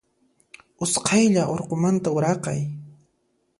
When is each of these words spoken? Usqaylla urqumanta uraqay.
Usqaylla 0.85 1.45
urqumanta 1.55 2.17
uraqay. 2.17 2.59